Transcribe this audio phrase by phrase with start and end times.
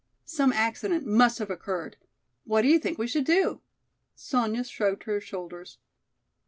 [0.25, 1.95] Some accident must have occurred.
[2.45, 3.61] What do you think we should do?"
[4.15, 5.77] Sonya shrugged her shoulders.